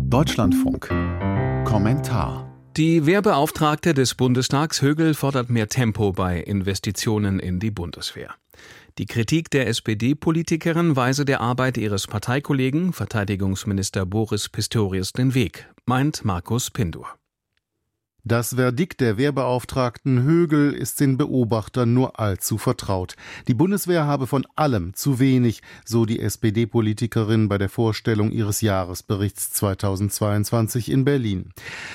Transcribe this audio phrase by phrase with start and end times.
[0.00, 0.88] Deutschlandfunk.
[1.64, 2.48] Kommentar.
[2.76, 8.34] Die Wehrbeauftragte des Bundestags Högel fordert mehr Tempo bei Investitionen in die Bundeswehr.
[8.98, 16.24] Die Kritik der SPD-Politikerin weise der Arbeit ihres Parteikollegen, Verteidigungsminister Boris Pistorius, den Weg, meint
[16.24, 17.08] Markus Pindur.
[18.28, 23.14] Das Verdikt der Wehrbeauftragten Högel ist den Beobachtern nur allzu vertraut.
[23.46, 29.52] Die Bundeswehr habe von allem zu wenig, so die SPD-Politikerin bei der Vorstellung ihres Jahresberichts
[29.52, 31.52] 2022 in Berlin.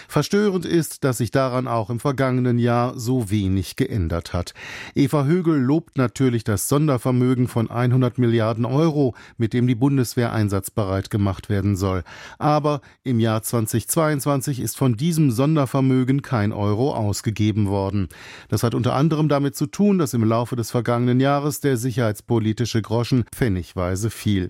[0.08, 4.56] Verstörend ist, dass sich daran auch im vergangenen Jahr so wenig geändert hat.
[4.96, 11.12] Eva Högel lobt natürlich das Sondervermögen von 100 Milliarden Euro, mit dem die Bundeswehr einsatzbereit
[11.12, 12.04] gemacht werden soll.
[12.40, 18.10] Aber im Jahr 2022 ist von diesem Sondervermögen kein Euro ausgegeben worden.
[18.50, 22.82] Das hat unter anderem damit zu tun, dass im Laufe des vergangenen Jahres der sicherheitspolitische
[22.82, 24.50] Groschen pfennigweise fiel.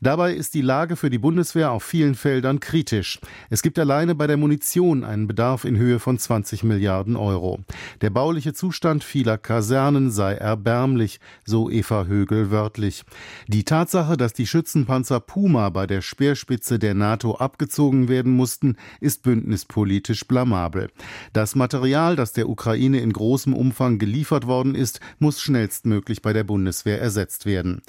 [0.00, 3.20] Dabei ist die Lage für die Bundeswehr auf vielen Feldern kritisch.
[3.50, 7.60] Es gibt alleine bei der Munition einen Bedarf in Höhe von 20 Milliarden Euro.
[8.00, 13.04] Der bauliche Zustand vieler Kasernen sei erbärmlich, so Eva Högel wörtlich.
[13.46, 19.22] Die Tatsache, dass die Schützenpanzer Puma bei der Speerspitze der NATO abgezogen werden mussten, ist
[19.22, 20.90] bündnispolitisch blamabel.
[21.32, 26.44] Das Material, das der Ukraine in großem Umfang geliefert worden ist, muss schnellstmöglich bei der
[26.44, 27.82] Bundeswehr ersetzt werden.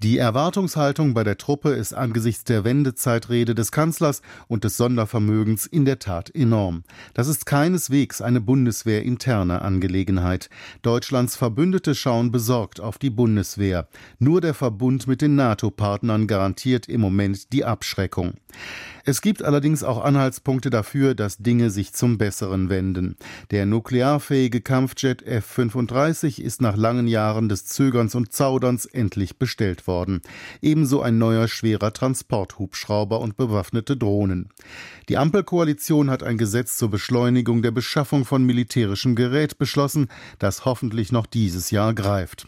[0.00, 5.84] Die Erwartungshaltung bei der Truppe ist angesichts der Wendezeitrede des Kanzlers und des Sondervermögens in
[5.84, 6.84] der Tat enorm.
[7.14, 10.50] Das ist keineswegs eine Bundeswehr-interne Angelegenheit.
[10.82, 13.88] Deutschlands Verbündete schauen besorgt auf die Bundeswehr.
[14.20, 18.34] Nur der Verbund mit den NATO-Partnern garantiert im Moment die Abschreckung.
[19.08, 23.16] Es gibt allerdings auch Anhaltspunkte dafür, dass Dinge sich zum Besseren wenden.
[23.50, 30.20] Der nuklearfähige Kampfjet F-35 ist nach langen Jahren des Zögerns und Zauderns endlich bestellt worden.
[30.60, 34.50] Ebenso ein neuer schwerer Transporthubschrauber und bewaffnete Drohnen.
[35.08, 41.12] Die Ampelkoalition hat ein Gesetz zur Beschleunigung der Beschaffung von militärischem Gerät beschlossen, das hoffentlich
[41.12, 42.46] noch dieses Jahr greift.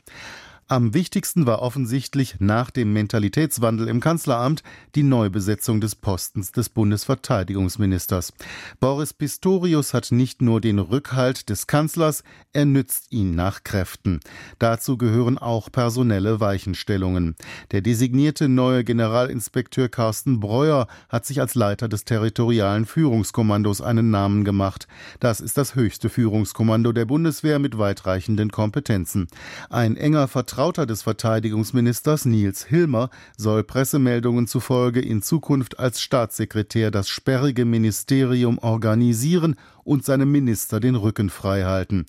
[0.70, 4.62] Am wichtigsten war offensichtlich nach dem Mentalitätswandel im Kanzleramt
[4.94, 8.32] die Neubesetzung des Postens des Bundesverteidigungsministers.
[8.78, 12.22] Boris Pistorius hat nicht nur den Rückhalt des Kanzlers,
[12.52, 14.20] er nützt ihn nach Kräften.
[14.60, 17.34] Dazu gehören auch personelle Weichenstellungen.
[17.72, 24.44] Der designierte neue Generalinspekteur Carsten Breuer hat sich als Leiter des territorialen Führungskommandos einen Namen
[24.44, 24.86] gemacht.
[25.18, 29.26] Das ist das höchste Führungskommando der Bundeswehr mit weitreichenden Kompetenzen.
[29.68, 36.90] Ein enger Vertrag Vertrauter des Verteidigungsministers Nils Hilmer soll Pressemeldungen zufolge in Zukunft als Staatssekretär
[36.90, 42.04] das sperrige Ministerium organisieren und seinem Minister den Rücken frei halten.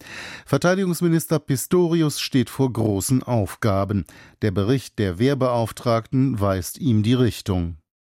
[0.46, 4.04] Verteidigungsminister Pistorius steht vor großen Aufgaben.
[4.42, 7.78] Der Bericht der Wehrbeauftragten weist ihm die Richtung.